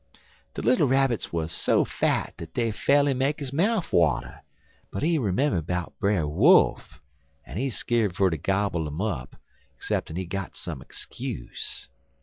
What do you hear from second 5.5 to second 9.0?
'bout Brer Wolf, en he skeer'd fer ter gobble urn